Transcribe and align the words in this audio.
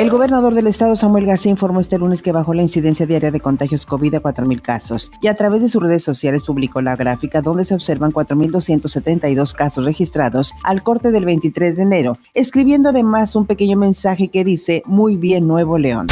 El 0.00 0.08
gobernador 0.08 0.54
del 0.54 0.66
estado, 0.66 0.96
Samuel 0.96 1.26
García, 1.26 1.50
informó 1.50 1.78
este 1.78 1.98
lunes 1.98 2.22
que 2.22 2.32
bajó 2.32 2.54
la 2.54 2.62
incidencia 2.62 3.04
diaria 3.04 3.30
de 3.30 3.38
contagios 3.38 3.84
COVID 3.84 4.14
a 4.14 4.22
4.000 4.22 4.62
casos 4.62 5.12
y 5.20 5.26
a 5.26 5.34
través 5.34 5.60
de 5.60 5.68
sus 5.68 5.82
redes 5.82 6.02
sociales 6.02 6.42
publicó 6.42 6.80
la 6.80 6.96
gráfica 6.96 7.42
donde 7.42 7.66
se 7.66 7.74
observan 7.74 8.10
4.272 8.10 9.52
casos 9.52 9.84
registrados 9.84 10.54
al 10.62 10.82
corte 10.82 11.10
del 11.10 11.26
23 11.26 11.76
de 11.76 11.82
enero, 11.82 12.16
escribiendo 12.32 12.88
además 12.88 13.36
un 13.36 13.44
pequeño 13.44 13.76
mensaje 13.76 14.28
que 14.28 14.42
dice, 14.42 14.82
muy 14.86 15.18
bien 15.18 15.46
Nuevo 15.46 15.76
León. 15.76 16.06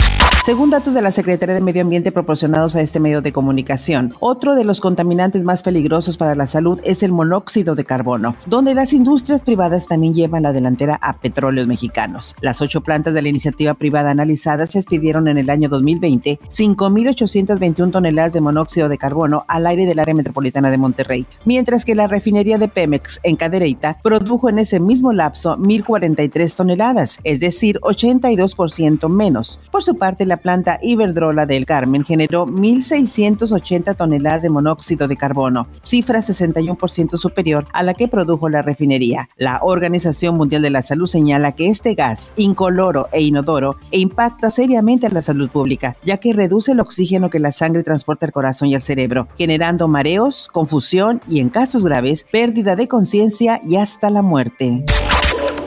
Según 0.49 0.71
datos 0.71 0.95
de 0.95 1.03
la 1.03 1.11
Secretaría 1.11 1.55
de 1.55 1.61
Medio 1.61 1.83
Ambiente 1.83 2.11
proporcionados 2.11 2.75
a 2.75 2.81
este 2.81 3.01
medio 3.01 3.21
de 3.21 3.33
comunicación, 3.33 4.15
otro 4.19 4.55
de 4.55 4.65
los 4.65 4.81
contaminantes 4.81 5.45
más 5.45 5.63
peligrosos 5.63 6.17
para 6.17 6.35
la 6.35 6.47
salud 6.47 6.81
es 6.85 7.03
el 7.03 7.13
monóxido 7.13 7.75
de 7.75 7.85
carbono, 7.85 8.35
donde 8.47 8.73
las 8.73 8.95
industrias 8.95 9.43
privadas 9.43 9.87
también 9.87 10.15
llevan 10.15 10.45
la 10.45 10.55
delantera 10.55 10.99
a 11.03 11.13
petróleos 11.13 11.67
mexicanos. 11.67 12.35
Las 12.41 12.63
ocho 12.63 12.81
plantas 12.81 13.13
de 13.13 13.21
la 13.21 13.29
iniciativa 13.29 13.75
privada 13.79 14.11
analizadas 14.11 14.73
se 14.73 14.79
expidieron 14.79 15.29
en 15.29 15.39
el 15.39 15.51
año 15.51 15.69
2020 15.69 16.39
5.821 16.49 17.91
toneladas 17.91 18.33
de 18.33 18.41
monóxido 18.41 18.89
de 18.89 18.99
carbono 18.99 19.45
al 19.49 19.67
aire 19.67 19.87
del 19.87 19.99
área 19.99 20.15
metropolitana 20.15 20.71
de 20.71 20.79
Monterrey, 20.79 21.27
mientras 21.45 21.85
que 21.85 21.95
la 21.95 22.07
refinería 22.07 22.59
de 22.59 22.69
Pemex 22.69 23.21
en 23.23 23.37
Cadereyta 23.37 23.99
produjo 24.03 24.49
en 24.49 24.59
ese 24.59 24.81
mismo 24.81 25.13
lapso 25.13 25.57
1.043 25.57 26.55
toneladas, 26.55 27.19
es 27.25 27.41
decir, 27.41 27.79
82% 27.81 29.09
menos. 29.09 29.61
Por 29.71 29.83
su 29.83 29.97
parte, 29.97 30.27
la 30.27 30.39
planta 30.39 30.79
Iberdrola 30.83 31.47
del 31.47 31.67
Carmen 31.67 32.05
generó 32.05 32.47
1.680 32.47 33.97
toneladas 33.97 34.43
de 34.43 34.51
monóxido 34.51 35.09
de 35.09 35.17
carbono, 35.17 35.67
cifra 35.79 36.21
61% 36.21 37.17
superior 37.17 37.67
a 37.73 37.83
la 37.83 37.95
que 37.95 38.09
produjo 38.09 38.49
la 38.49 38.63
refinería. 38.63 39.29
La 39.37 39.61
Organización 39.63 40.37
Mundial 40.37 40.63
de 40.63 40.71
la 40.71 40.83
Salud 40.83 41.07
señala 41.07 41.53
que 41.53 41.69
este 41.69 41.95
gas, 41.95 42.33
incoloro 42.37 43.09
e 43.13 43.23
inodoro, 43.23 43.68
impacta 43.91 44.51
seriamente 44.51 45.07
a 45.07 45.11
la 45.11 45.23
salud 45.23 45.49
pública, 45.49 45.97
ya 46.05 46.19
que 46.19 46.33
reduce 46.33 46.73
el 46.73 46.81
oxígeno 46.81 47.31
que 47.31 47.39
la 47.39 47.53
sangre 47.53 47.83
transporta 47.83 48.27
al 48.27 48.33
corazón 48.33 48.69
y 48.69 48.75
al 48.75 48.83
cerebro, 48.83 49.29
generando 49.37 49.89
mareos, 49.89 50.49
confusión 50.53 51.21
y, 51.29 51.41
en 51.41 51.49
casos 51.49 51.85
graves, 51.85 52.27
pérdida 52.31 52.77
de 52.77 52.89
conciencia 52.89 53.61
y 53.67 53.77
hasta 53.77 54.11
la 54.11 54.23
muerte. 54.23 54.85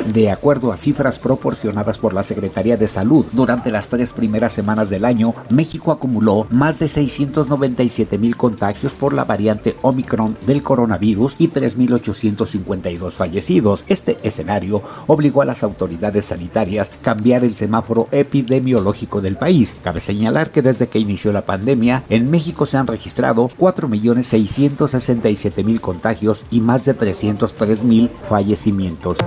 De 0.07 0.31
acuerdo 0.31 0.71
a 0.71 0.77
cifras 0.77 1.19
proporcionadas 1.19 1.99
por 1.99 2.13
la 2.13 2.23
Secretaría 2.23 2.75
de 2.75 2.87
Salud, 2.87 3.25
durante 3.31 3.69
las 3.71 3.87
tres 3.87 4.13
primeras 4.13 4.51
semanas 4.51 4.89
del 4.89 5.05
año, 5.05 5.35
México 5.49 5.91
acumuló 5.91 6.47
más 6.49 6.79
de 6.79 6.87
697 6.87 8.17
mil 8.17 8.35
contagios 8.35 8.93
por 8.93 9.13
la 9.13 9.25
variante 9.25 9.75
Omicron 9.83 10.35
del 10.45 10.63
coronavirus 10.63 11.35
y 11.37 11.49
3.852 11.49 13.11
fallecidos. 13.11 13.83
Este 13.87 14.17
escenario 14.23 14.81
obligó 15.07 15.43
a 15.43 15.45
las 15.45 15.63
autoridades 15.63 16.25
sanitarias 16.25 16.89
a 16.89 16.97
cambiar 17.03 17.43
el 17.43 17.55
semáforo 17.55 18.07
epidemiológico 18.11 19.21
del 19.21 19.37
país. 19.37 19.75
Cabe 19.83 19.99
señalar 19.99 20.51
que 20.51 20.61
desde 20.61 20.87
que 20.87 20.99
inició 20.99 21.31
la 21.31 21.41
pandemia, 21.43 22.03
en 22.09 22.29
México 22.31 22.65
se 22.65 22.77
han 22.77 22.87
registrado 22.87 23.49
4.667.000 23.59 25.79
contagios 25.79 26.43
y 26.49 26.59
más 26.59 26.85
de 26.85 26.97
303.000 26.97 28.09
fallecimientos. 28.27 29.17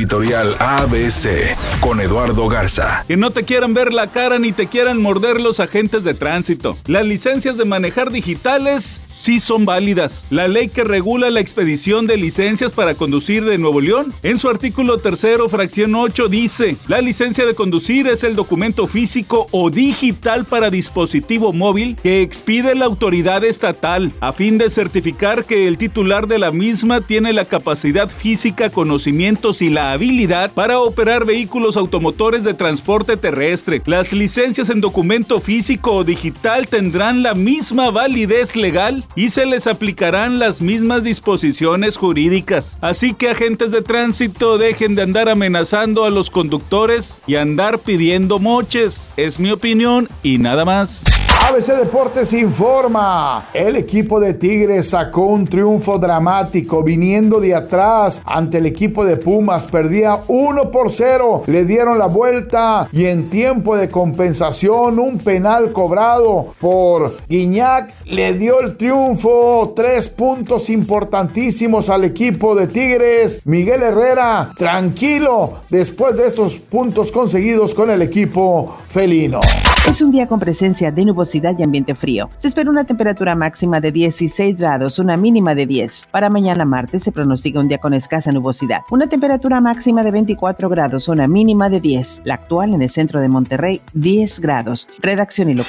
Editorial 0.00 0.56
ABC 0.58 1.54
con 1.80 2.00
Eduardo 2.00 2.48
Garza. 2.48 3.04
Que 3.06 3.18
no 3.18 3.32
te 3.32 3.42
quieran 3.42 3.74
ver 3.74 3.92
la 3.92 4.06
cara 4.06 4.38
ni 4.38 4.50
te 4.50 4.66
quieran 4.66 5.02
morder 5.02 5.38
los 5.38 5.60
agentes 5.60 6.04
de 6.04 6.14
tránsito. 6.14 6.78
Las 6.86 7.04
licencias 7.04 7.58
de 7.58 7.66
manejar 7.66 8.10
digitales 8.10 9.02
sí 9.20 9.38
son 9.38 9.66
válidas. 9.66 10.26
La 10.30 10.48
ley 10.48 10.68
que 10.68 10.84
regula 10.84 11.28
la 11.28 11.40
expedición 11.40 12.06
de 12.06 12.16
licencias 12.16 12.72
para 12.72 12.94
conducir 12.94 13.44
de 13.44 13.58
Nuevo 13.58 13.80
León, 13.80 14.14
en 14.22 14.38
su 14.38 14.48
artículo 14.48 14.96
tercero, 14.98 15.48
fracción 15.48 15.94
8, 15.94 16.28
dice, 16.28 16.76
la 16.88 17.02
licencia 17.02 17.44
de 17.44 17.54
conducir 17.54 18.08
es 18.08 18.24
el 18.24 18.34
documento 18.34 18.86
físico 18.86 19.46
o 19.50 19.68
digital 19.68 20.46
para 20.46 20.70
dispositivo 20.70 21.52
móvil 21.52 21.96
que 22.02 22.22
expide 22.22 22.74
la 22.74 22.86
autoridad 22.86 23.44
estatal 23.44 24.12
a 24.20 24.32
fin 24.32 24.56
de 24.56 24.70
certificar 24.70 25.44
que 25.44 25.68
el 25.68 25.76
titular 25.76 26.26
de 26.26 26.38
la 26.38 26.50
misma 26.50 27.02
tiene 27.02 27.34
la 27.34 27.44
capacidad 27.44 28.08
física, 28.08 28.70
conocimientos 28.70 29.60
y 29.60 29.68
habilidad 29.92 30.52
para 30.52 30.80
operar 30.80 31.24
vehículos 31.24 31.76
automotores 31.76 32.44
de 32.44 32.54
transporte 32.54 33.16
terrestre. 33.16 33.82
Las 33.86 34.12
licencias 34.12 34.70
en 34.70 34.80
documento 34.80 35.40
físico 35.40 35.92
o 35.92 36.04
digital 36.04 36.68
tendrán 36.68 37.22
la 37.22 37.34
misma 37.34 37.90
validez 37.90 38.56
legal 38.56 39.04
y 39.14 39.30
se 39.30 39.46
les 39.46 39.66
aplicarán 39.66 40.38
las 40.38 40.60
mismas 40.60 41.04
disposiciones 41.04 41.96
jurídicas. 41.96 42.78
Así 42.80 43.14
que 43.14 43.30
agentes 43.30 43.70
de 43.70 43.82
tránsito 43.82 44.58
dejen 44.58 44.94
de 44.94 45.02
andar 45.02 45.28
amenazando 45.28 46.04
a 46.04 46.10
los 46.10 46.30
conductores 46.30 47.22
y 47.26 47.36
andar 47.36 47.78
pidiendo 47.78 48.38
moches. 48.38 49.10
Es 49.16 49.38
mi 49.38 49.50
opinión 49.50 50.08
y 50.22 50.38
nada 50.38 50.64
más. 50.64 51.29
ABC 51.50 51.78
Deportes 51.78 52.32
informa. 52.32 53.48
El 53.52 53.74
equipo 53.74 54.20
de 54.20 54.34
Tigres 54.34 54.90
sacó 54.90 55.22
un 55.22 55.44
triunfo 55.44 55.98
dramático 55.98 56.80
viniendo 56.84 57.40
de 57.40 57.56
atrás 57.56 58.22
ante 58.24 58.58
el 58.58 58.66
equipo 58.66 59.04
de 59.04 59.16
Pumas. 59.16 59.66
Perdía 59.66 60.20
1 60.28 60.70
por 60.70 60.92
0. 60.92 61.42
Le 61.46 61.64
dieron 61.64 61.98
la 61.98 62.06
vuelta 62.06 62.88
y 62.92 63.06
en 63.06 63.30
tiempo 63.30 63.76
de 63.76 63.88
compensación 63.88 65.00
un 65.00 65.18
penal 65.18 65.72
cobrado 65.72 66.54
por 66.60 67.16
Guiñac 67.28 67.94
le 68.04 68.34
dio 68.34 68.60
el 68.60 68.76
triunfo. 68.76 69.72
Tres 69.74 70.08
puntos 70.08 70.70
importantísimos 70.70 71.90
al 71.90 72.04
equipo 72.04 72.54
de 72.54 72.68
Tigres. 72.68 73.40
Miguel 73.44 73.82
Herrera 73.82 74.50
tranquilo 74.56 75.54
después 75.68 76.16
de 76.16 76.28
estos 76.28 76.58
puntos 76.58 77.10
conseguidos 77.10 77.74
con 77.74 77.90
el 77.90 78.02
equipo 78.02 78.76
felino. 78.88 79.40
Es 79.88 80.02
un 80.02 80.10
día 80.12 80.28
con 80.28 80.38
presencia 80.38 80.92
de 80.92 81.04
nubosidad 81.04 81.58
y 81.58 81.62
ambiente 81.62 81.94
frío. 81.94 82.30
Se 82.36 82.48
espera 82.48 82.70
una 82.70 82.84
temperatura 82.84 83.34
máxima 83.34 83.80
de 83.80 83.90
16 83.90 84.56
grados, 84.56 84.98
una 84.98 85.16
mínima 85.16 85.54
de 85.54 85.66
10. 85.66 86.06
Para 86.10 86.30
mañana 86.30 86.64
martes 86.64 87.02
se 87.02 87.12
pronostica 87.12 87.60
un 87.60 87.68
día 87.68 87.78
con 87.78 87.92
escasa 87.92 88.30
nubosidad. 88.30 88.80
Una 88.90 89.08
temperatura 89.08 89.60
máxima 89.60 90.02
de 90.04 90.12
24 90.12 90.68
grados, 90.68 91.08
una 91.08 91.26
mínima 91.26 91.68
de 91.68 91.80
10. 91.80 92.22
La 92.24 92.34
actual 92.34 92.74
en 92.74 92.82
el 92.82 92.88
centro 92.88 93.20
de 93.20 93.28
Monterrey, 93.28 93.80
10 93.94 94.40
grados. 94.40 94.88
Redacción 95.00 95.50
y 95.50 95.54
lo. 95.54 95.64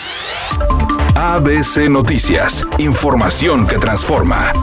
ABC 1.16 1.90
Noticias. 1.90 2.66
Información 2.78 3.66
que 3.66 3.78
transforma. 3.78 4.54